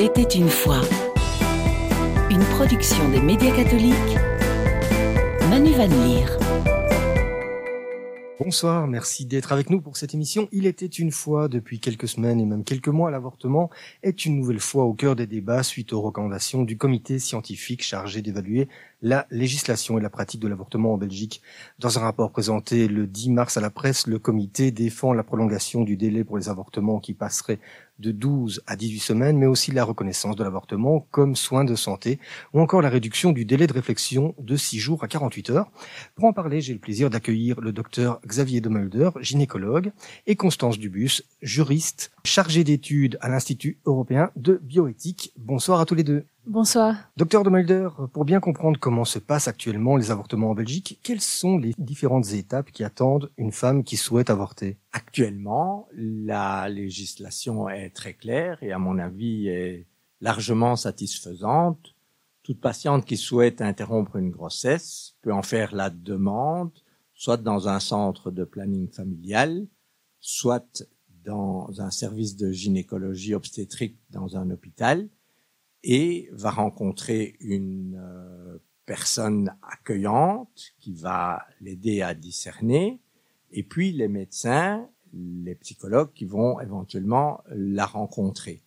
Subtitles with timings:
[0.00, 0.80] Il était une fois.
[2.30, 4.16] Une production des médias catholiques.
[5.50, 6.38] Manu Van Leer.
[8.38, 10.48] Bonsoir, merci d'être avec nous pour cette émission.
[10.52, 13.70] Il était une fois, depuis quelques semaines et même quelques mois, l'avortement
[14.04, 18.22] est une nouvelle fois au cœur des débats suite aux recommandations du comité scientifique chargé
[18.22, 18.68] d'évaluer
[19.02, 21.42] la législation et la pratique de l'avortement en Belgique.
[21.80, 25.82] Dans un rapport présenté le 10 mars à la presse, le comité défend la prolongation
[25.82, 27.58] du délai pour les avortements qui passerait
[27.98, 32.18] de 12 à 18 semaines, mais aussi la reconnaissance de l'avortement comme soin de santé,
[32.52, 35.70] ou encore la réduction du délai de réflexion de 6 jours à 48 heures.
[36.14, 39.92] Pour en parler, j'ai le plaisir d'accueillir le docteur Xavier Demulder, gynécologue,
[40.26, 45.32] et Constance Dubus, juriste, chargée d'études à l'Institut européen de bioéthique.
[45.36, 46.24] Bonsoir à tous les deux.
[46.48, 46.96] Bonsoir.
[47.18, 51.20] Docteur de Mulder, pour bien comprendre comment se passent actuellement les avortements en Belgique, quelles
[51.20, 54.78] sont les différentes étapes qui attendent une femme qui souhaite avorter?
[54.92, 59.88] Actuellement, la législation est très claire et à mon avis est
[60.22, 61.94] largement satisfaisante.
[62.42, 66.72] Toute patiente qui souhaite interrompre une grossesse peut en faire la demande,
[67.12, 69.66] soit dans un centre de planning familial,
[70.18, 70.82] soit
[71.26, 75.10] dans un service de gynécologie obstétrique dans un hôpital
[75.84, 83.00] et va rencontrer une euh, personne accueillante qui va l'aider à discerner,
[83.50, 88.62] et puis les médecins, les psychologues qui vont éventuellement la rencontrer.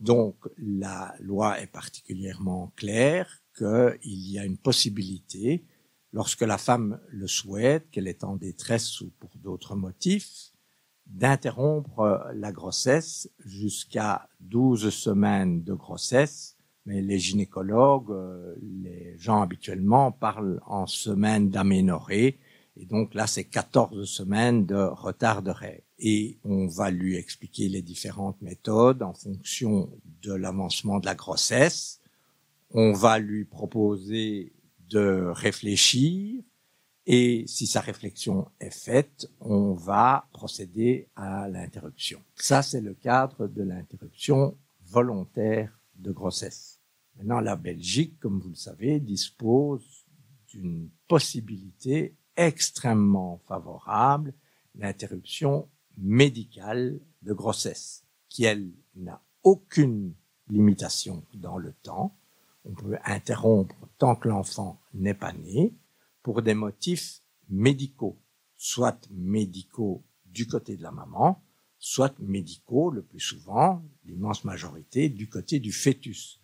[0.00, 5.64] Donc la loi est particulièrement claire qu'il y a une possibilité,
[6.12, 10.53] lorsque la femme le souhaite, qu'elle est en détresse ou pour d'autres motifs,
[11.06, 19.42] d'interrompre euh, la grossesse jusqu'à 12 semaines de grossesse, mais les gynécologues, euh, les gens
[19.42, 22.38] habituellement parlent en semaines d'aménorrhée,
[22.76, 25.52] et donc là c'est 14 semaines de retard de.
[25.98, 29.90] Et on va lui expliquer les différentes méthodes en fonction
[30.22, 32.00] de l'avancement de la grossesse.
[32.70, 34.52] On va lui proposer
[34.90, 36.42] de réfléchir
[37.06, 42.22] et si sa réflexion est faite, on va procéder à l'interruption.
[42.36, 44.56] Ça, c'est le cadre de l'interruption
[44.86, 46.80] volontaire de grossesse.
[47.16, 50.04] Maintenant, la Belgique, comme vous le savez, dispose
[50.48, 54.32] d'une possibilité extrêmement favorable,
[54.74, 60.14] l'interruption médicale de grossesse, qui, elle, n'a aucune
[60.48, 62.16] limitation dans le temps.
[62.64, 65.74] On peut interrompre tant que l'enfant n'est pas né,
[66.24, 67.20] pour des motifs
[67.50, 68.18] médicaux,
[68.56, 71.44] soit médicaux du côté de la maman,
[71.78, 76.40] soit médicaux, le plus souvent, l'immense majorité, du côté du fœtus,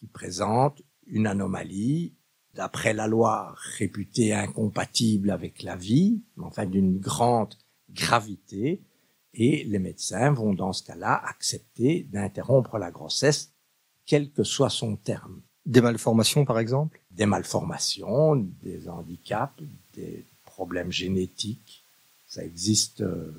[0.00, 2.12] qui présente une anomalie,
[2.54, 7.54] d'après la loi réputée incompatible avec la vie, enfin d'une grande
[7.88, 8.82] gravité,
[9.32, 13.54] et les médecins vont dans ce cas-là accepter d'interrompre la grossesse,
[14.06, 15.40] quel que soit son terme.
[15.70, 17.00] Des malformations, par exemple?
[17.12, 19.62] Des malformations, des handicaps,
[19.94, 21.84] des problèmes génétiques,
[22.26, 23.32] ça existe euh,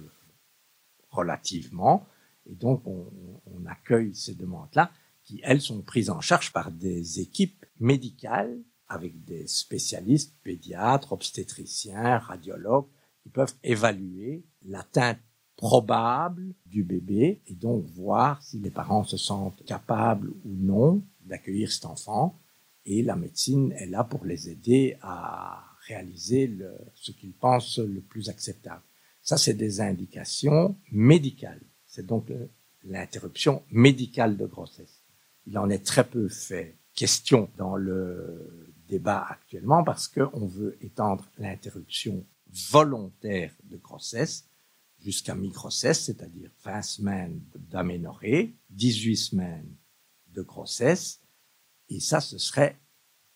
[1.09, 2.07] relativement.
[2.49, 3.05] Et donc, on,
[3.53, 4.91] on accueille ces demandes-là,
[5.25, 12.17] qui, elles, sont prises en charge par des équipes médicales avec des spécialistes, pédiatres, obstétriciens,
[12.19, 12.87] radiologues,
[13.23, 15.19] qui peuvent évaluer l'atteinte
[15.57, 21.71] probable du bébé et donc voir si les parents se sentent capables ou non d'accueillir
[21.71, 22.37] cet enfant.
[22.85, 28.01] Et la médecine est là pour les aider à réaliser le, ce qu'ils pensent le
[28.01, 28.81] plus acceptable.
[29.21, 31.61] Ça, c'est des indications médicales.
[31.85, 32.27] C'est donc
[32.83, 35.01] l'interruption médicale de grossesse.
[35.47, 41.29] Il en est très peu fait question dans le débat actuellement parce qu'on veut étendre
[41.37, 42.25] l'interruption
[42.71, 44.45] volontaire de grossesse
[45.03, 49.75] jusqu'à mi-grossesse, c'est-à-dire 20 semaines d'aménorrhée, 18 semaines
[50.33, 51.21] de grossesse,
[51.89, 52.79] et ça, ce serait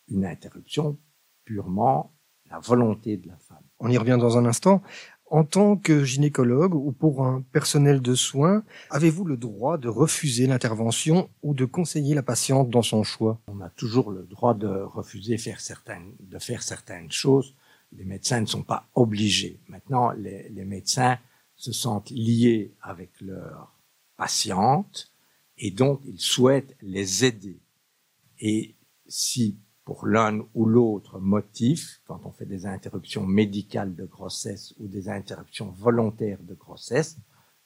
[0.07, 0.97] une interruption
[1.43, 2.15] purement
[2.49, 3.63] la volonté de la femme.
[3.79, 4.81] On y revient dans un instant.
[5.27, 10.45] En tant que gynécologue ou pour un personnel de soins, avez-vous le droit de refuser
[10.45, 13.41] l'intervention ou de conseiller la patiente dans son choix?
[13.47, 17.55] On a toujours le droit de refuser faire certaines, de faire certaines choses.
[17.91, 19.59] Les médecins ne sont pas obligés.
[19.67, 21.17] Maintenant, les, les médecins
[21.55, 23.73] se sentent liés avec leurs
[24.17, 25.11] patientes
[25.57, 27.59] et donc ils souhaitent les aider.
[28.39, 28.75] Et
[29.07, 34.87] si pour l'un ou l'autre motif, quand on fait des interruptions médicales de grossesse ou
[34.87, 37.17] des interruptions volontaires de grossesse,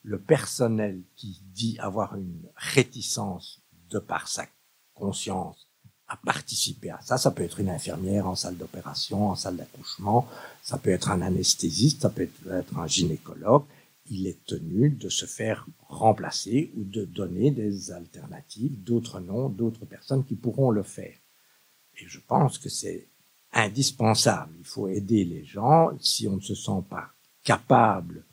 [0.03, 4.45] le personnel qui dit avoir une réticence de par sa
[4.94, 5.69] conscience
[6.09, 10.27] à participer à ça, ça peut être une infirmière en salle d'opération, en salle d'accouchement,
[10.62, 13.63] ça peut être un anesthésiste, ça peut être un gynécologue,
[14.09, 19.85] il est tenu de se faire remplacer ou de donner des alternatives, d'autres noms, d'autres
[19.85, 21.15] personnes qui pourront le faire.
[21.97, 23.07] Et je pense que c'est
[23.53, 24.53] indispensable.
[24.59, 25.91] Il faut aider les gens.
[26.00, 27.09] Si on ne se sent pas
[27.44, 28.23] capable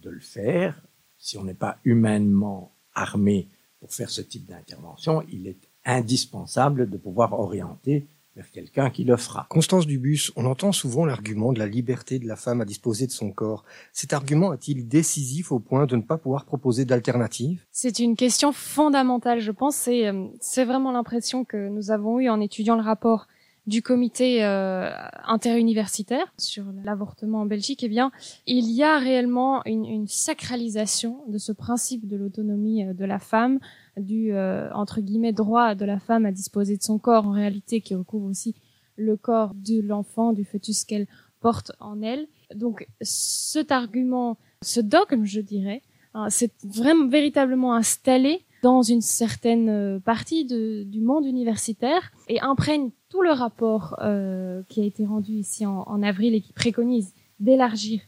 [0.00, 0.80] de le faire,
[1.18, 3.48] si on n'est pas humainement armé
[3.80, 8.06] pour faire ce type d'intervention, il est indispensable de pouvoir orienter
[8.36, 9.46] vers quelqu'un qui le fera.
[9.50, 13.12] Constance Dubus, on entend souvent l'argument de la liberté de la femme à disposer de
[13.12, 13.64] son corps.
[13.92, 17.64] Cet argument est-il décisif au point de ne pas pouvoir proposer d'alternative?
[17.70, 19.88] C'est une question fondamentale, je pense.
[19.88, 23.26] Euh, c'est vraiment l'impression que nous avons eue en étudiant le rapport
[23.66, 24.90] du comité euh,
[25.24, 28.10] interuniversitaire sur l'avortement en Belgique, eh bien,
[28.46, 33.20] il y a réellement une, une sacralisation de ce principe de l'autonomie euh, de la
[33.20, 33.60] femme,
[33.96, 37.80] du euh, entre guillemets droit de la femme à disposer de son corps, en réalité
[37.80, 38.54] qui recouvre aussi
[38.96, 41.06] le corps de l'enfant, du fœtus qu'elle
[41.40, 42.26] porte en elle.
[42.54, 45.82] Donc, cet argument, ce dogme, je dirais,
[46.14, 52.40] hein, c'est vraiment véritablement installé dans une certaine euh, partie de, du monde universitaire et
[52.40, 56.52] imprègne tout le rapport euh, qui a été rendu ici en, en avril et qui
[56.52, 58.00] préconise d'élargir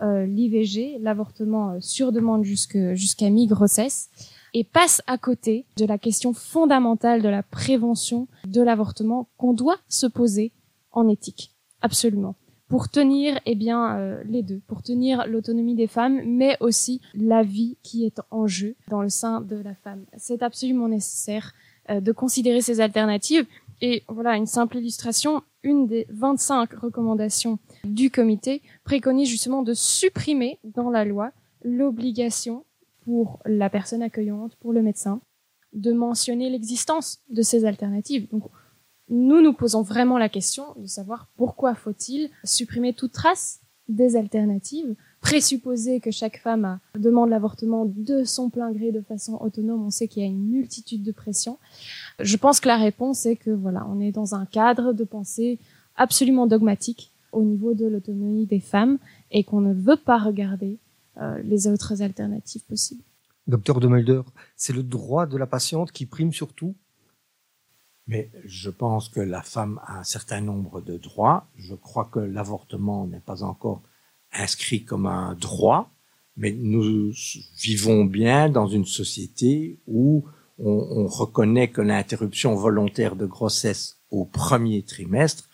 [0.00, 4.10] euh, l'IVG, l'avortement euh, sur demande jusqu'à mi-grossesse,
[4.54, 9.78] et passe à côté de la question fondamentale de la prévention de l'avortement qu'on doit
[9.88, 10.52] se poser
[10.92, 11.52] en éthique.
[11.80, 12.34] Absolument
[12.68, 17.42] pour tenir eh bien euh, les deux, pour tenir l'autonomie des femmes, mais aussi la
[17.42, 20.04] vie qui est en jeu dans le sein de la femme.
[20.16, 21.54] C'est absolument nécessaire
[21.90, 23.46] euh, de considérer ces alternatives.
[23.80, 25.42] Et voilà une simple illustration.
[25.62, 31.32] Une des 25 recommandations du comité préconise justement de supprimer dans la loi
[31.64, 32.64] l'obligation
[33.08, 35.22] pour la personne accueillante, pour le médecin,
[35.72, 38.28] de mentionner l'existence de ces alternatives.
[38.30, 38.42] Donc,
[39.08, 44.94] nous nous posons vraiment la question de savoir pourquoi faut-il supprimer toute trace des alternatives,
[45.22, 49.86] présupposer que chaque femme demande l'avortement de son plein gré de façon autonome.
[49.86, 51.56] On sait qu'il y a une multitude de pressions.
[52.20, 55.58] Je pense que la réponse est que voilà, on est dans un cadre de pensée
[55.96, 58.98] absolument dogmatique au niveau de l'autonomie des femmes
[59.30, 60.78] et qu'on ne veut pas regarder
[61.42, 63.02] les autres alternatives possibles.
[63.46, 64.22] Docteur de Mulder,
[64.56, 66.74] c'est le droit de la patiente qui prime surtout
[68.08, 71.46] mais je pense que la femme a un certain nombre de droits.
[71.56, 73.82] Je crois que l'avortement n'est pas encore
[74.32, 75.90] inscrit comme un droit,
[76.36, 77.12] mais nous
[77.60, 80.24] vivons bien dans une société où
[80.58, 85.48] on, on reconnaît que l'interruption volontaire de grossesse au premier trimestre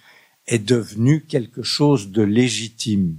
[0.47, 3.17] est devenue quelque chose de légitime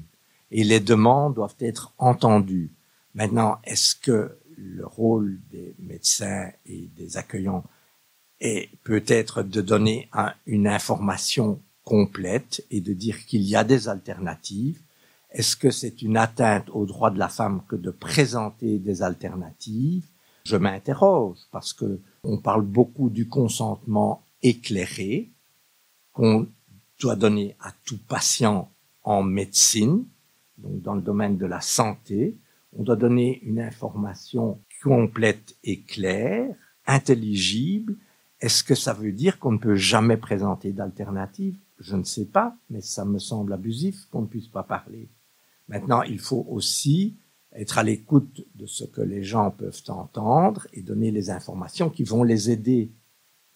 [0.52, 2.72] et les demandes doivent être entendues.
[3.14, 7.64] Maintenant, est-ce que le rôle des médecins et des accueillants
[8.42, 10.10] et peut-être de donner
[10.46, 14.82] une information complète et de dire qu'il y a des alternatives?
[15.32, 20.08] Est-ce que c'est une atteinte aux droits de la femme que de présenter des alternatives?
[20.46, 25.32] Je m'interroge parce que on parle beaucoup du consentement éclairé
[26.14, 26.48] qu'on
[27.00, 28.72] doit donner à tout patient
[29.04, 30.06] en médecine,
[30.58, 32.38] donc dans le domaine de la santé.
[32.78, 36.54] On doit donner une information complète et claire,
[36.86, 37.96] intelligible,
[38.42, 41.58] est-ce que ça veut dire qu'on ne peut jamais présenter d'alternative?
[41.80, 45.10] Je ne sais pas, mais ça me semble abusif qu'on ne puisse pas parler.
[45.68, 47.16] Maintenant, il faut aussi
[47.54, 52.04] être à l'écoute de ce que les gens peuvent entendre et donner les informations qui
[52.04, 52.92] vont les aider.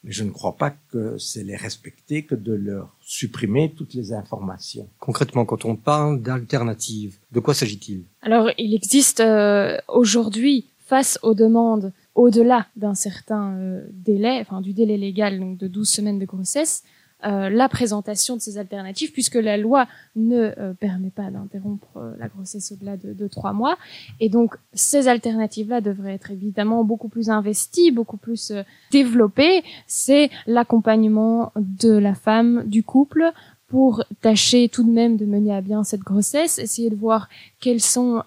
[0.04, 4.14] Mais je ne crois pas que c'est les respecter que de leur supprimer toutes les
[4.14, 4.88] informations.
[5.00, 8.04] Concrètement, quand on parle d'alternatives, de quoi s'agit-il?
[8.22, 14.74] Alors, il existe euh, aujourd'hui, face aux demandes au-delà d'un certain euh, délai, enfin du
[14.74, 16.84] délai légal donc de 12 semaines de grossesse,
[17.26, 22.28] euh, la présentation de ces alternatives, puisque la loi ne euh, permet pas d'interrompre la
[22.28, 23.78] grossesse au-delà de, trois mois.
[24.20, 28.54] Et donc, ces alternatives-là devraient être évidemment beaucoup plus investies, beaucoup plus
[28.92, 29.64] développées.
[29.88, 33.32] C'est l'accompagnement de la femme, du couple,
[33.68, 37.82] pour tâcher tout de même de mener à bien cette grossesse, essayer de voir quelles
[37.82, 38.24] sont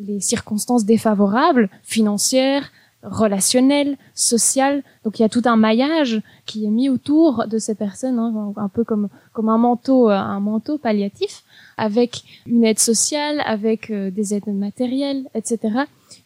[0.00, 2.70] les circonstances défavorables, financières,
[3.02, 4.82] relationnel, social.
[5.04, 8.52] Donc il y a tout un maillage qui est mis autour de ces personnes, hein,
[8.56, 11.42] un peu comme comme un manteau, euh, un manteau palliatif,
[11.76, 15.58] avec une aide sociale, avec euh, des aides matérielles, etc.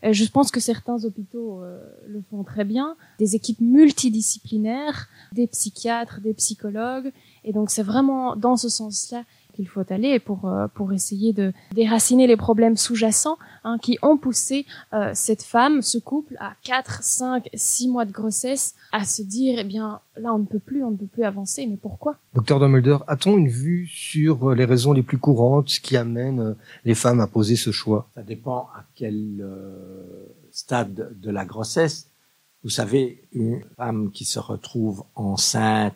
[0.04, 1.62] Euh, je pense que certains hôpitaux
[2.06, 7.12] le font très bien, des équipes multidisciplinaires, des psychiatres, des psychologues,
[7.44, 9.22] et donc c'est vraiment dans ce sens-là
[9.56, 14.16] qu'il faut aller pour euh, pour essayer de déraciner les problèmes sous-jacents hein, qui ont
[14.16, 19.22] poussé euh, cette femme, ce couple, à 4, 5, 6 mois de grossesse, à se
[19.22, 22.16] dire, eh bien, là, on ne peut plus, on ne peut plus avancer, mais pourquoi?
[22.34, 27.20] Docteur Dumbledore, a-t-on une vue sur les raisons les plus courantes qui amènent les femmes
[27.20, 28.08] à poser ce choix?
[28.14, 29.44] Ça dépend à quel
[30.50, 32.10] stade de la grossesse.
[32.62, 35.94] Vous savez, une femme qui se retrouve enceinte,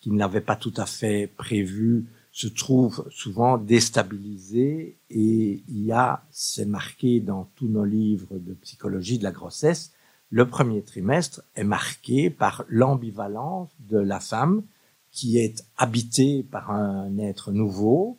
[0.00, 5.92] qui ne l'avait pas tout à fait prévu, se trouve souvent déstabilisée et il y
[5.92, 9.92] a, c'est marqué dans tous nos livres de psychologie de la grossesse,
[10.30, 14.62] le premier trimestre est marqué par l'ambivalence de la femme
[15.10, 18.18] qui est habitée par un être nouveau,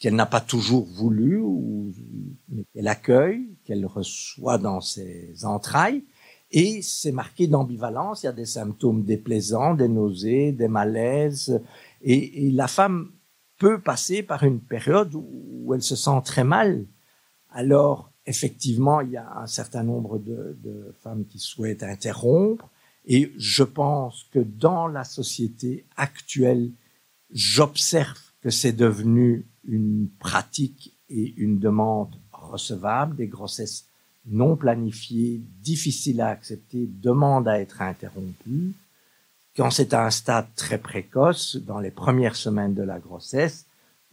[0.00, 1.92] qu'elle n'a pas toujours voulu, ou,
[2.48, 6.02] mais qu'elle accueille, qu'elle reçoit dans ses entrailles,
[6.52, 8.22] et c'est marqué d'ambivalence.
[8.22, 11.62] Il y a des symptômes déplaisants, des nausées, des malaises.
[12.02, 13.10] Et, la femme
[13.62, 16.84] peut passer par une période où elle se sent très mal.
[17.52, 22.68] Alors, effectivement, il y a un certain nombre de, de femmes qui souhaitent interrompre.
[23.06, 26.72] Et je pense que dans la société actuelle,
[27.32, 33.86] j'observe que c'est devenu une pratique et une demande recevable des grossesses
[34.26, 38.72] non planifié, difficile à accepter, demande à être interrompu.
[39.56, 43.66] Quand c'est à un stade très précoce, dans les premières semaines de la grossesse,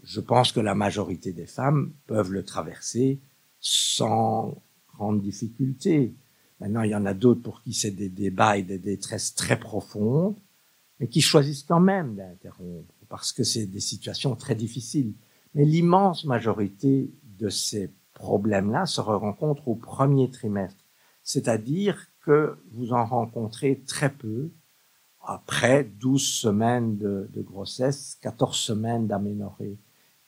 [0.04, 3.20] je pense que la majorité des femmes peuvent le traverser
[3.60, 4.62] sans
[4.94, 6.14] grande difficulté.
[6.60, 9.58] Maintenant, il y en a d'autres pour qui c'est des débats et des détresses très
[9.58, 10.36] profondes,
[11.00, 15.14] mais qui choisissent quand même d'interrompre parce que c'est des situations très difficiles.
[15.56, 20.84] Mais l'immense majorité de ces problème-là se rencontre au premier trimestre.
[21.24, 24.52] C'est-à-dire que vous en rencontrez très peu
[25.22, 29.78] après 12 semaines de, grossesse, 14 semaines d'aménorrhée.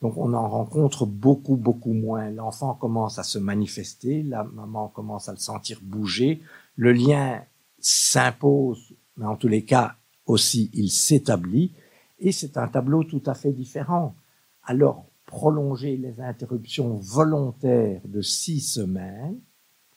[0.01, 2.29] Donc on en rencontre beaucoup, beaucoup moins.
[2.31, 6.41] L'enfant commence à se manifester, la maman commence à le sentir bouger,
[6.75, 7.41] le lien
[7.79, 9.95] s'impose, mais en tous les cas
[10.25, 11.71] aussi il s'établit,
[12.19, 14.15] et c'est un tableau tout à fait différent.
[14.63, 19.39] Alors prolonger les interruptions volontaires de six semaines.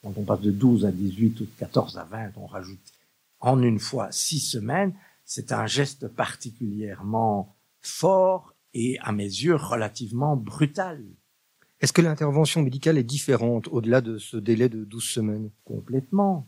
[0.01, 2.79] Quand on passe de 12 à 18 ou de 14 à 20, on rajoute
[3.45, 4.93] en une fois six semaines.
[5.23, 11.05] C'est un geste particulièrement fort et, à mes yeux, relativement brutal.
[11.79, 15.49] Est-ce que l'intervention médicale est différente au-delà de ce délai de 12 semaines?
[15.63, 16.47] Complètement.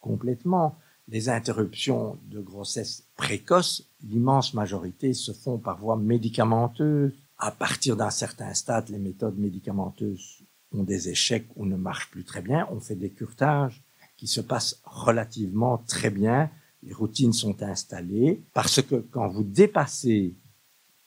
[0.00, 0.78] Complètement.
[1.08, 8.10] Les interruptions de grossesse précoce, l'immense majorité se font par voie médicamenteuse à partir d'un
[8.10, 12.66] certain stade, les méthodes médicamenteuses ont des échecs ou ne marchent plus très bien.
[12.70, 13.82] On fait des curetages
[14.16, 16.50] qui se passent relativement très bien.
[16.82, 20.34] Les routines sont installées parce que quand vous dépassez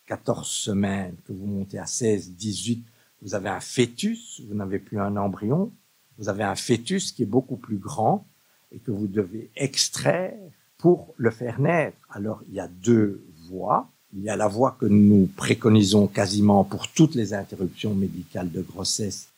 [0.08, 2.84] 14 semaines, que vous montez à 16, 18,
[3.22, 5.72] vous avez un fœtus, vous n'avez plus un embryon,
[6.18, 8.26] vous avez un fœtus qui est beaucoup plus grand
[8.72, 10.38] et que vous devez extraire
[10.78, 11.98] pour le faire naître.
[12.10, 13.90] Alors, il y a deux voies.
[14.14, 18.62] Il y a la voie que nous préconisons quasiment pour toutes les interruptions médicales de
[18.62, 19.30] grossesse,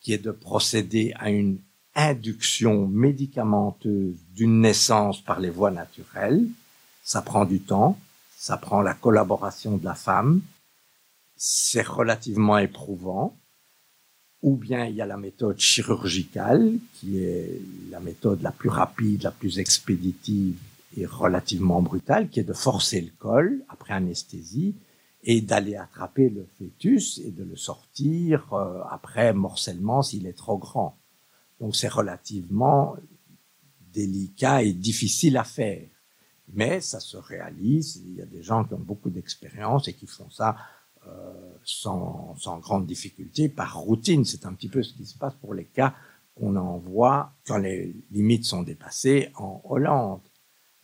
[0.00, 1.58] qui est de procéder à une
[1.98, 6.46] induction médicamenteuse d'une naissance par les voies naturelles.
[7.02, 7.98] Ça prend du temps,
[8.36, 10.40] ça prend la collaboration de la femme,
[11.36, 13.36] c'est relativement éprouvant.
[14.42, 19.24] Ou bien il y a la méthode chirurgicale, qui est la méthode la plus rapide,
[19.24, 20.56] la plus expéditive
[20.96, 24.76] est relativement brutal, qui est de forcer le col après anesthésie
[25.24, 30.56] et d'aller attraper le fœtus et de le sortir euh, après morcellement s'il est trop
[30.56, 30.96] grand.
[31.60, 32.96] Donc c'est relativement
[33.92, 35.86] délicat et difficile à faire.
[36.52, 40.06] Mais ça se réalise, il y a des gens qui ont beaucoup d'expérience et qui
[40.06, 40.56] font ça
[41.06, 44.24] euh, sans, sans grande difficulté, par routine.
[44.24, 45.94] C'est un petit peu ce qui se passe pour les cas
[46.34, 50.20] qu'on envoie quand les limites sont dépassées en Hollande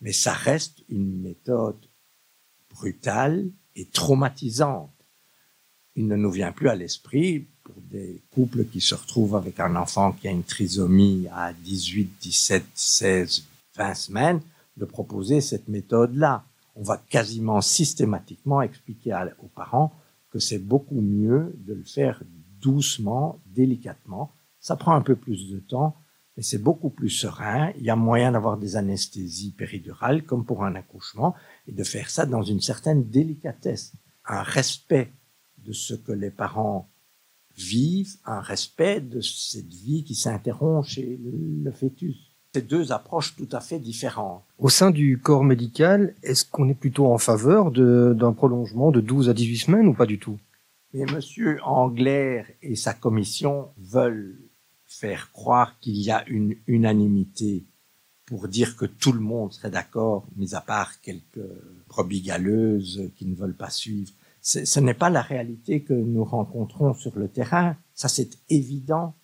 [0.05, 1.89] mais ça reste une méthode
[2.69, 4.93] brutale et traumatisante.
[5.97, 9.75] Il ne nous vient plus à l'esprit pour des couples qui se retrouvent avec un
[9.75, 13.45] enfant qui a une trisomie à 18, 17, 16,
[13.77, 14.41] 20 semaines
[14.77, 16.45] de proposer cette méthode-là.
[16.77, 19.93] On va quasiment systématiquement expliquer aux parents
[20.31, 22.23] que c'est beaucoup mieux de le faire
[22.61, 24.33] doucement, délicatement.
[24.61, 25.97] Ça prend un peu plus de temps,
[26.37, 27.73] mais c'est beaucoup plus serein.
[27.79, 31.35] Il y a moyen d'avoir des anesthésies péridurales comme pour un accouchement
[31.69, 33.93] et de faire ça dans une certaine délicatesse,
[34.27, 35.13] un respect
[35.59, 36.89] de ce que les parents
[37.57, 42.17] vivent, un respect de cette vie qui s'interrompt chez le, fœtus.
[42.53, 44.43] C'est deux approches tout à fait différentes.
[44.59, 49.29] Au sein du corps médical, est-ce qu'on est plutôt en faveur d'un prolongement de 12
[49.29, 50.39] à 18 semaines ou pas du tout?
[50.93, 54.39] Mais Monsieur Anglaire et sa commission veulent
[54.87, 57.65] faire croire qu'il y a une unanimité
[58.27, 61.41] pour dire que tout le monde serait d'accord, mis à part quelques
[61.89, 64.13] brebis galeuses qui ne veulent pas suivre.
[64.45, 67.77] Ce n'est pas la réalité que nous rencontrons sur le terrain.
[67.95, 69.15] Ça, c'est évident,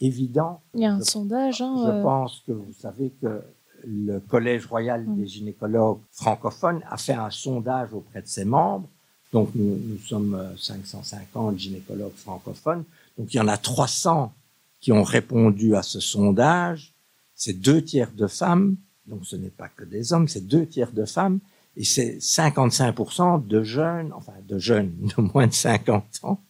[0.00, 0.62] évident.
[0.74, 1.60] Il y a un sondage.
[1.60, 3.42] Hein, je pense que vous savez que
[3.84, 8.88] le Collège royal des gynécologues francophones a fait un sondage auprès de ses membres.
[9.32, 12.84] Donc, nous, nous sommes 550 gynécologues francophones.
[13.18, 14.32] Donc, il y en a 300
[14.80, 16.94] qui ont répondu à ce sondage
[17.38, 20.90] c'est deux tiers de femmes, donc ce n'est pas que des hommes, c'est deux tiers
[20.90, 21.38] de femmes,
[21.78, 26.42] et c'est 55% de jeunes, enfin de jeunes de moins de 50 ans.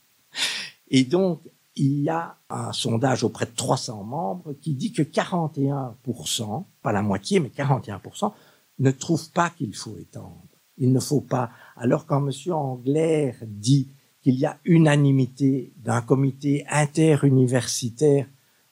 [0.88, 1.42] Et donc,
[1.76, 7.02] il y a un sondage auprès de 300 membres qui dit que 41%, pas la
[7.02, 8.32] moitié, mais 41%,
[8.78, 10.42] ne trouvent pas qu'il faut étendre.
[10.78, 11.50] Il ne faut pas.
[11.76, 12.52] Alors quand M.
[12.52, 13.88] Anglaire dit
[14.22, 18.26] qu'il y a unanimité d'un comité interuniversitaire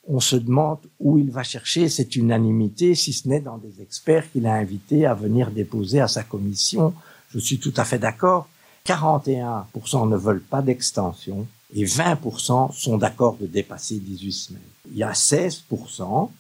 [0.09, 4.31] on se demande où il va chercher cette unanimité, si ce n'est dans des experts
[4.31, 6.95] qu'il a invités à venir déposer à sa commission.
[7.31, 8.49] Je suis tout à fait d'accord.
[8.87, 14.63] 41% ne veulent pas d'extension et 20% sont d'accord de dépasser 18 semaines.
[14.91, 16.31] Il y a 16%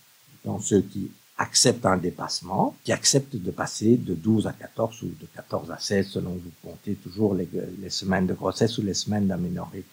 [0.44, 5.06] dans ceux qui acceptent un dépassement, qui acceptent de passer de 12 à 14 ou
[5.06, 7.49] de 14 à 16 selon vous comptez toujours les,
[7.90, 9.85] semaines de grossesse ou les semaines d'aménorrhée.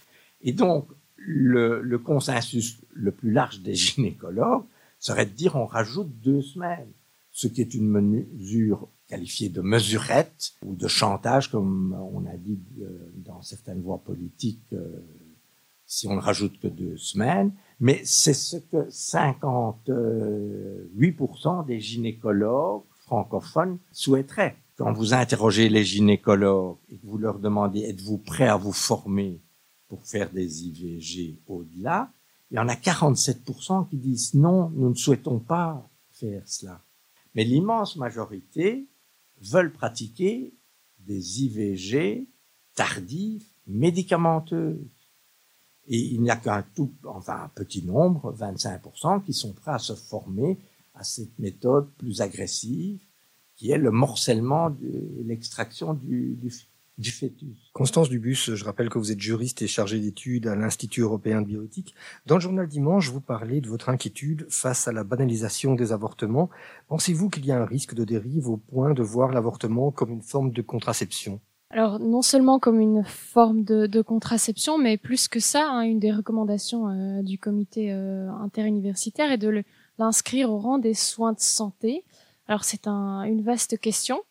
[0.43, 0.85] Et donc,
[1.25, 4.65] le, consensus le plus large des gynécologues
[4.99, 6.91] serait de dire on rajoute deux semaines,
[7.31, 12.59] ce qui est une mesure qualifiée de mesurette ou de chantage, comme on a dit
[12.81, 15.03] euh, dans certaines voies politiques, euh,
[15.85, 17.51] si on ne rajoute que deux semaines.
[17.79, 24.55] Mais c'est ce que 58% des gynécologues francophones souhaiteraient.
[24.77, 29.41] Quand vous interrogez les gynécologues et que vous leur demandez êtes-vous prêt à vous former
[29.93, 32.11] pour faire des IVG au-delà,
[32.49, 36.81] il y en a 47% qui disent non, nous ne souhaitons pas faire cela.
[37.35, 38.87] Mais l'immense majorité
[39.39, 40.51] veulent pratiquer
[40.97, 42.25] des IVG
[42.73, 44.79] tardives, médicamenteuses.
[45.87, 49.79] Et il n'y a qu'un tout, enfin un petit nombre, 25%, qui sont prêts à
[49.79, 50.57] se former
[50.95, 52.99] à cette méthode plus agressive,
[53.57, 56.51] qui est le morcellement et l'extraction du, du,
[56.97, 57.57] du fœtus.
[57.73, 61.47] Constance Dubus, je rappelle que vous êtes juriste et chargée d'études à l'Institut européen de
[61.47, 61.95] bioéthique.
[62.25, 66.49] Dans le journal Dimanche, vous parlez de votre inquiétude face à la banalisation des avortements.
[66.87, 70.21] Pensez-vous qu'il y a un risque de dérive au point de voir l'avortement comme une
[70.21, 71.39] forme de contraception?
[71.71, 76.11] Alors non seulement comme une forme de, contraception, mais plus que ça, hein, une des
[76.11, 79.63] recommandations euh, du comité euh, interuniversitaire est de
[79.97, 82.03] l'inscrire au rang des soins de santé.
[82.47, 84.21] Alors c'est un, une vaste question.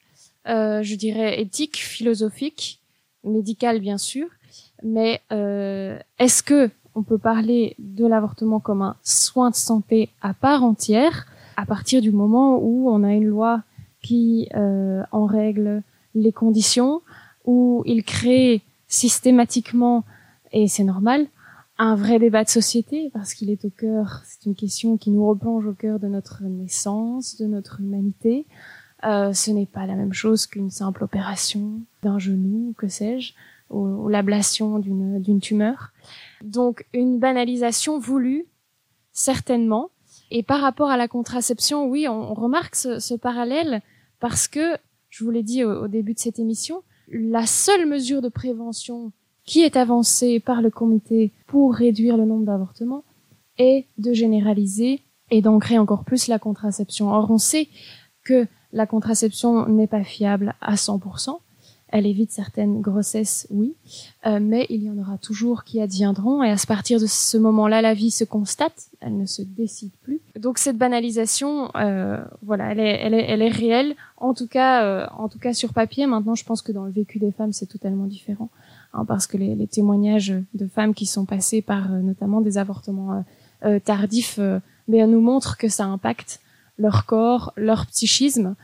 [0.48, 2.80] Euh, je dirais éthique, philosophique,
[3.24, 4.26] médicale bien sûr,
[4.82, 10.34] mais euh, est-ce que on peut parler de l'avortement comme un soin de santé à
[10.34, 11.26] part entière
[11.56, 13.62] à partir du moment où on a une loi
[14.02, 15.82] qui euh, en règle
[16.14, 17.02] les conditions,
[17.44, 20.04] où il crée systématiquement,
[20.52, 21.26] et c'est normal,
[21.78, 25.26] un vrai débat de société, parce qu'il est au cœur, c'est une question qui nous
[25.26, 28.46] replonge au cœur de notre naissance, de notre humanité,
[29.04, 33.32] euh, ce n'est pas la même chose qu'une simple opération d'un genou, que sais-je,
[33.70, 35.92] ou, l'ablation d'une, tumeur.
[36.42, 38.46] Donc une banalisation voulue,
[39.12, 39.90] certainement.
[40.30, 43.82] Et par rapport à la contraception, oui, on, remarque ce, ce, parallèle
[44.20, 44.76] parce que,
[45.10, 49.12] je vous l'ai dit au, au début de cette émission, la seule mesure de prévention
[49.44, 53.04] qui est avancée par le comité pour réduire le nombre d'avortements
[53.58, 57.10] est de généraliser et d'ancrer encore plus la contraception.
[57.10, 57.68] Or, on sait
[58.24, 61.38] que la contraception n'est pas fiable à 100%.
[61.88, 63.74] Elle évite certaines grossesses, oui,
[64.26, 66.42] euh, mais il y en aura toujours qui adviendront.
[66.42, 70.22] Et à partir de ce moment-là, la vie se constate, elle ne se décide plus.
[70.40, 73.94] Donc cette banalisation, euh, voilà, elle est, elle est, elle est réelle.
[74.16, 76.06] En tout cas, euh, en tout cas sur papier.
[76.06, 78.48] Maintenant, je pense que dans le vécu des femmes, c'est totalement différent,
[78.94, 83.22] hein, parce que les, les, témoignages de femmes qui sont passées par notamment des avortements
[83.84, 84.40] tardifs,
[84.88, 86.40] ben, nous montrent que ça impacte
[86.82, 88.54] leur corps, leur psychisme.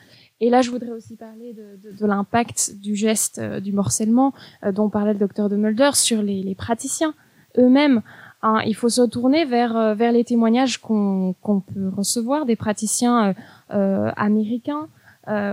[0.40, 4.32] Et là, je voudrais aussi parler de, de, de l'impact du geste euh, du morcellement
[4.64, 7.14] euh, dont parlait le docteur de Mulder sur les, les praticiens
[7.56, 8.02] eux-mêmes.
[8.42, 12.54] Hein, il faut se tourner vers euh, vers les témoignages qu'on qu'on peut recevoir des
[12.54, 13.34] praticiens
[13.68, 14.88] américains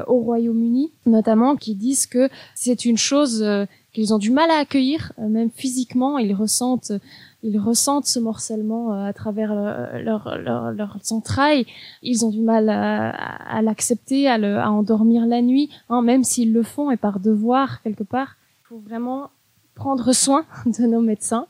[0.07, 3.45] au Royaume-Uni, notamment, qui disent que c'est une chose
[3.91, 6.93] qu'ils ont du mal à accueillir, même physiquement, ils ressentent
[7.45, 11.65] ils ressentent ce morcellement euh, à travers euh, leur, leur, leur, entrailles.
[12.01, 16.63] Ils ont du mal à, l'accepter, à, à endormir la nuit, hein, même s'ils le
[16.63, 18.35] font et par devoir quelque part.
[18.63, 19.29] Il faut vraiment
[19.75, 21.45] prendre soin de nos médecins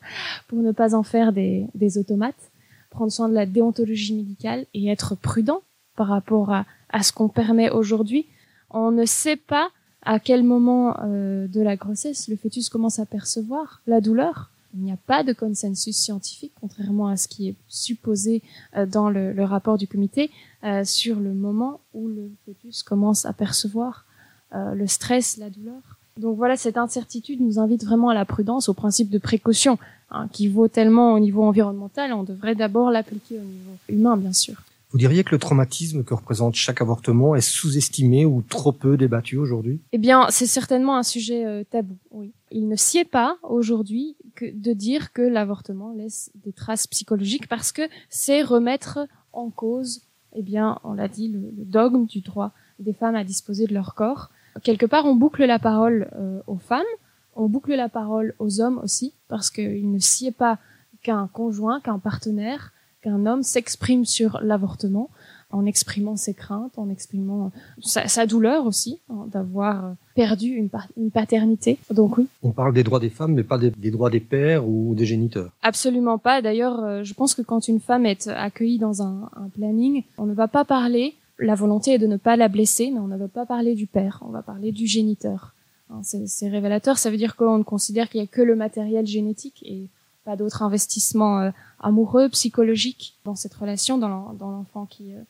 [0.49, 2.51] pour ne pas en faire des, des automates,
[2.89, 5.61] prendre soin de la déontologie médicale et être prudent
[5.95, 8.25] par rapport à, à ce qu'on permet aujourd'hui.
[8.69, 9.69] On ne sait pas
[10.01, 14.51] à quel moment euh, de la grossesse le fœtus commence à percevoir la douleur.
[14.75, 18.43] Il n'y a pas de consensus scientifique, contrairement à ce qui est supposé
[18.75, 20.29] euh, dans le, le, rapport du comité,
[20.63, 24.05] euh, sur le moment où le fœtus commence à percevoir
[24.53, 25.81] euh, le stress, la douleur.
[26.17, 29.77] Donc voilà, cette incertitude nous invite vraiment à la prudence, au principe de précaution,
[30.11, 34.33] hein, qui vaut tellement au niveau environnemental, on devrait d'abord l'appliquer au niveau humain, bien
[34.33, 34.55] sûr.
[34.95, 39.35] Vous diriez que le traumatisme que représente chaque avortement est sous-estimé ou trop peu débattu
[39.35, 39.81] aujourd'hui?
[39.91, 42.31] Eh bien, c'est certainement un sujet euh, tabou, oui.
[42.49, 47.81] Il ne sied pas aujourd'hui de dire que l'avortement laisse des traces psychologiques parce que
[48.07, 48.99] c'est remettre
[49.33, 53.25] en cause, eh bien, on l'a dit, le, le, dogme du droit des femmes à
[53.25, 54.29] disposer de leur corps.
[54.63, 56.85] Quelque part, on boucle la parole euh, aux femmes,
[57.35, 60.57] on boucle la parole aux hommes aussi, parce qu'il ne sied pas
[61.03, 62.71] qu'un conjoint, qu'un partenaire
[63.05, 65.09] qu'un homme s'exprime sur l'avortement
[65.51, 71.11] en exprimant ses craintes, en exprimant sa, sa douleur aussi hein, d'avoir perdu une, une,
[71.11, 71.77] paternité.
[71.91, 72.27] Donc oui.
[72.41, 75.05] On parle des droits des femmes, mais pas des, des droits des pères ou des
[75.05, 75.51] géniteurs.
[75.61, 76.41] Absolument pas.
[76.41, 80.25] D'ailleurs, euh, je pense que quand une femme est accueillie dans un, un planning, on
[80.25, 81.13] ne va pas parler.
[81.37, 83.85] La volonté est de ne pas la blesser, mais on ne va pas parler du
[83.85, 84.23] père.
[84.27, 85.53] On va parler du géniteur.
[85.91, 86.97] Hein, C'est révélateur.
[86.97, 89.87] Ça veut dire qu'on considère qu'il n'y a que le matériel génétique et
[90.25, 95.21] pas d'autres investissements euh, amoureux, psychologiques dans cette relation, dans l'enfant qui, euh,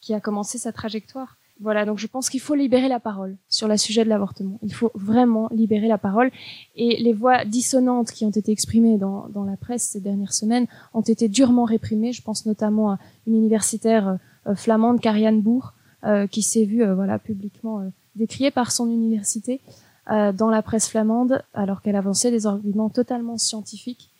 [0.00, 1.36] qui a commencé sa trajectoire.
[1.60, 4.58] Voilà, donc je pense qu'il faut libérer la parole sur le sujet de l'avortement.
[4.62, 6.30] Il faut vraiment libérer la parole.
[6.74, 10.66] Et les voix dissonantes qui ont été exprimées dans, dans la presse ces dernières semaines
[10.92, 12.12] ont été durement réprimées.
[12.12, 15.72] Je pense notamment à une universitaire euh, flamande, Karianne Bourg,
[16.04, 19.62] euh, qui s'est vue euh, voilà, publiquement euh, décriée par son université
[20.10, 24.10] euh, dans la presse flamande, alors qu'elle avançait des arguments totalement scientifiques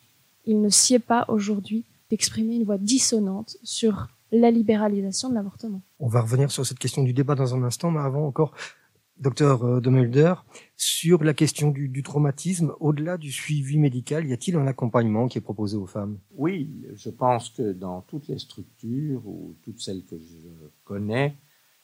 [0.46, 5.82] il ne sied pas aujourd'hui d'exprimer une voix dissonante sur la libéralisation de l'avortement.
[5.98, 8.52] On va revenir sur cette question du débat dans un instant, mais avant encore,
[9.18, 10.34] docteur euh, de Mulder,
[10.76, 15.38] sur la question du, du traumatisme, au-delà du suivi médical, y a-t-il un accompagnement qui
[15.38, 16.18] est proposé aux femmes?
[16.36, 20.48] Oui, je pense que dans toutes les structures ou toutes celles que je
[20.84, 21.36] connais,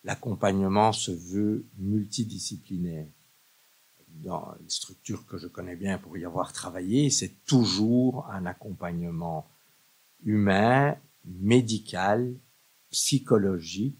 [0.04, 3.06] l'accompagnement se veut multidisciplinaire
[4.22, 9.46] dans les structures que je connais bien pour y avoir travaillé, c'est toujours un accompagnement
[10.24, 12.34] humain, médical,
[12.90, 13.98] psychologique,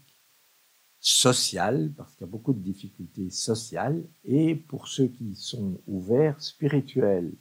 [0.99, 6.41] social, parce qu'il y a beaucoup de difficultés sociales, et pour ceux qui sont ouverts,
[6.41, 7.33] spirituels.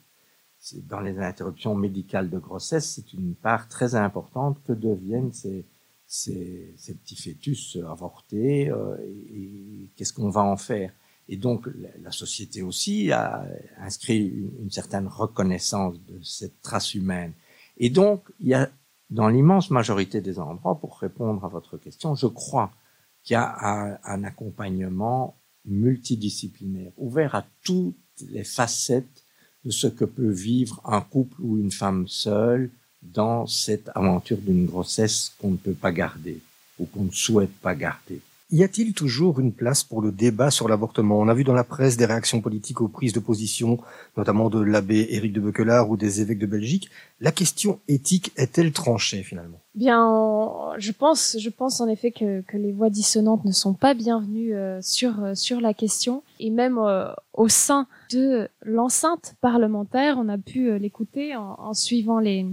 [0.88, 5.64] Dans les interruptions médicales de grossesse, c'est une part très importante que deviennent ces,
[6.06, 10.92] petits fœtus avortés euh, et qu'est-ce qu'on va en faire?
[11.28, 11.68] Et donc,
[12.02, 13.46] la société aussi a
[13.78, 14.26] inscrit
[14.60, 17.32] une, certaine reconnaissance de cette trace humaine.
[17.78, 18.68] Et donc, il y a,
[19.10, 22.70] dans l'immense majorité des endroits, pour répondre à votre question, je crois
[23.22, 27.96] qu'il y a un, accompagnement multidisciplinaire, ouvert à toutes
[28.28, 29.24] les facettes
[29.64, 34.66] de ce que peut vivre un couple ou une femme seule dans cette aventure d'une
[34.66, 36.40] grossesse qu'on ne peut pas garder
[36.80, 38.20] ou qu'on ne souhaite pas garder.
[38.52, 41.18] Y a-t-il toujours une place pour le débat sur l'avortement?
[41.18, 43.78] On a vu dans la presse des réactions politiques aux prises de position,
[44.18, 46.90] notamment de l'abbé Éric de Bequelard ou des évêques de Belgique.
[47.18, 49.58] La question éthique est-elle tranchée finalement?
[49.74, 54.54] Bien, je pense, je pense en effet que, les voix dissonantes ne sont pas bienvenues
[54.54, 56.22] euh, sur euh, sur la question.
[56.38, 62.18] Et même euh, au sein de l'enceinte parlementaire, on a pu l'écouter en, en, suivant
[62.18, 62.44] les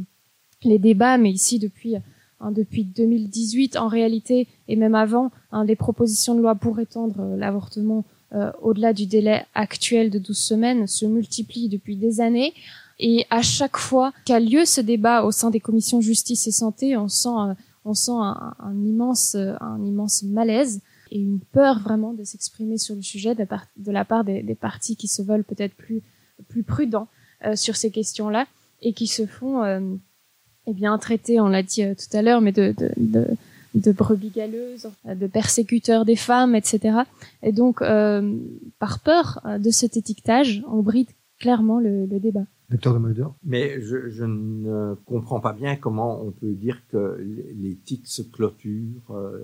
[0.63, 1.97] les débats, mais ici depuis
[2.41, 7.19] Hein, depuis 2018 en réalité et même avant, hein, les propositions de loi pour étendre
[7.19, 12.53] euh, l'avortement euh, au-delà du délai actuel de 12 semaines se multiplient depuis des années.
[12.97, 16.95] Et à chaque fois qu'a lieu ce débat au sein des commissions justice et santé,
[16.95, 20.79] on sent, euh, on sent un, immense, un immense malaise
[21.11, 25.09] et une peur vraiment de s'exprimer sur le sujet de, la part des, partis qui
[25.09, 26.03] se veulent peut-être plus,
[26.65, 27.07] prudents
[27.55, 28.47] sur ces questions-là
[28.81, 29.63] et qui se font
[30.69, 33.25] eh bien traité, on l'a dit euh, tout à l'heure, mais de, de, de,
[33.75, 36.99] de, brebis galeuses, de persécuteurs des femmes, etc.
[37.43, 38.37] Et donc, euh,
[38.79, 42.45] par peur euh, de cet étiquetage, on bride clairement le, le débat.
[42.69, 47.17] Docteur de Mulder Mais je, je, ne comprends pas bien comment on peut dire que
[47.55, 49.01] l'éthique se clôture.
[49.09, 49.43] Euh,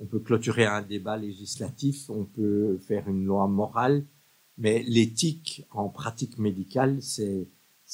[0.00, 4.04] on peut clôturer un débat législatif, on peut faire une loi morale,
[4.56, 7.46] mais l'éthique en pratique médicale, c'est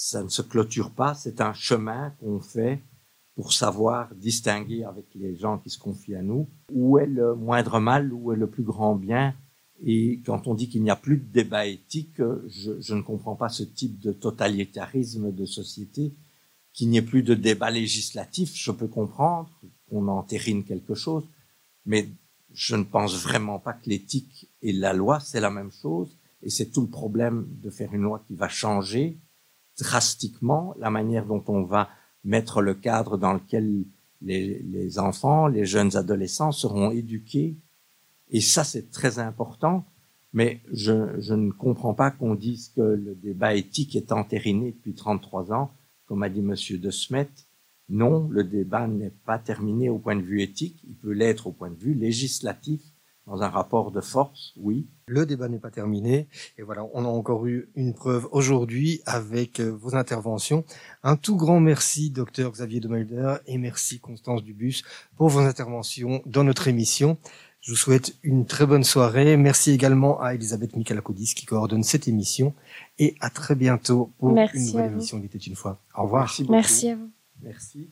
[0.02, 2.82] ça ne se clôture pas, c'est un chemin qu'on fait
[3.34, 7.80] pour savoir distinguer avec les gens qui se confient à nous où est le moindre
[7.80, 9.34] mal, où est le plus grand bien
[9.84, 13.50] Et quand on dit qu'il n'y a plus de débat éthique, je, ne comprends pas
[13.50, 16.14] ce type de totalitarisme de société.
[16.72, 19.50] Qu'il n'y ait plus de débat législatif, je peux comprendre
[19.90, 21.24] qu'on entérine quelque chose,
[21.84, 22.08] mais
[22.54, 26.16] je ne pense vraiment pas que l'éthique et la loi, c'est la même chose.
[26.42, 29.18] Et c'est tout le problème de faire une loi qui va changer
[29.78, 31.88] drastiquement la manière dont on va
[32.24, 33.84] mettre le cadre dans lequel
[34.22, 37.56] les, enfants, les jeunes adolescents seront éduqués
[38.30, 39.84] et ça, c'est très important.
[40.32, 44.94] Mais je, je ne comprends pas qu'on dise que le débat éthique est entériné depuis
[44.94, 45.72] 33 ans,
[46.06, 47.28] comme a dit Monsieur De Smet.
[47.88, 50.80] Non, le débat n'est pas terminé au point de vue éthique.
[50.86, 52.80] Il peut l'être au point de vue législatif
[53.30, 54.88] dans un rapport de force, oui.
[55.06, 56.26] Le débat n'est pas terminé.
[56.58, 60.64] Et voilà, on a encore eu une preuve aujourd'hui avec euh, vos interventions.
[61.04, 64.82] Un tout grand merci, docteur Xavier de Mulder, et merci Constance Dubus
[65.16, 67.18] pour vos interventions dans notre émission.
[67.60, 69.36] Je vous souhaite une très bonne soirée.
[69.36, 72.52] Merci également à Elisabeth Michalakodis qui coordonne cette émission.
[72.98, 75.78] Et à très bientôt pour une nouvelle émission Il était une fois.
[75.96, 76.24] Au revoir.
[76.24, 77.10] Merci, Merci à vous.
[77.42, 77.90] Merci.